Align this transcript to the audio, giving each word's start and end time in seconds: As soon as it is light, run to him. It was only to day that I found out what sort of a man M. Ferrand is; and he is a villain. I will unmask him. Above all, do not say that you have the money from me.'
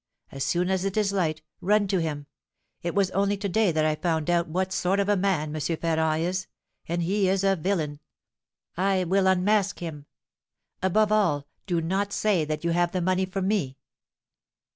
As 0.31 0.43
soon 0.43 0.71
as 0.71 0.83
it 0.83 0.97
is 0.97 1.11
light, 1.13 1.43
run 1.61 1.87
to 1.89 1.99
him. 1.99 2.25
It 2.81 2.95
was 2.95 3.11
only 3.11 3.37
to 3.37 3.47
day 3.47 3.71
that 3.71 3.85
I 3.85 3.93
found 3.93 4.31
out 4.31 4.47
what 4.47 4.71
sort 4.73 4.99
of 4.99 5.07
a 5.07 5.15
man 5.15 5.53
M. 5.55 5.61
Ferrand 5.77 6.23
is; 6.23 6.47
and 6.87 7.03
he 7.03 7.29
is 7.29 7.43
a 7.43 7.55
villain. 7.55 7.99
I 8.75 9.03
will 9.03 9.27
unmask 9.27 9.77
him. 9.77 10.07
Above 10.81 11.11
all, 11.11 11.45
do 11.67 11.81
not 11.81 12.13
say 12.13 12.45
that 12.45 12.63
you 12.63 12.71
have 12.71 12.93
the 12.93 12.99
money 13.01 13.27
from 13.27 13.47
me.' 13.47 13.77